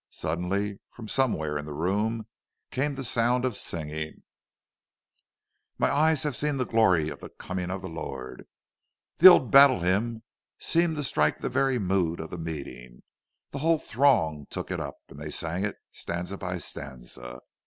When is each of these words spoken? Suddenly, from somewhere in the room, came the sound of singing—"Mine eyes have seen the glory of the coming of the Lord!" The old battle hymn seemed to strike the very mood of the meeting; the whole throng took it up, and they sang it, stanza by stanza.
Suddenly, 0.09 0.79
from 0.89 1.07
somewhere 1.07 1.59
in 1.59 1.65
the 1.65 1.75
room, 1.75 2.25
came 2.71 2.95
the 2.95 3.03
sound 3.03 3.45
of 3.45 3.55
singing—"Mine 3.55 4.21
eyes 5.91 6.23
have 6.23 6.35
seen 6.35 6.57
the 6.57 6.65
glory 6.65 7.09
of 7.09 7.19
the 7.19 7.29
coming 7.29 7.69
of 7.69 7.83
the 7.83 7.87
Lord!" 7.87 8.47
The 9.17 9.27
old 9.27 9.51
battle 9.51 9.81
hymn 9.81 10.23
seemed 10.57 10.95
to 10.95 11.03
strike 11.03 11.41
the 11.41 11.49
very 11.49 11.77
mood 11.77 12.19
of 12.19 12.31
the 12.31 12.39
meeting; 12.39 13.03
the 13.51 13.59
whole 13.59 13.77
throng 13.77 14.47
took 14.49 14.71
it 14.71 14.79
up, 14.79 14.97
and 15.09 15.19
they 15.19 15.29
sang 15.29 15.63
it, 15.63 15.75
stanza 15.91 16.35
by 16.35 16.57
stanza. 16.57 17.41